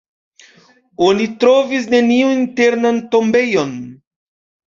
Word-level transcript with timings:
Oni 1.07 1.25
trovis 1.43 1.85
neniun 1.93 2.33
internan 2.37 2.99
tombejon. 3.17 3.77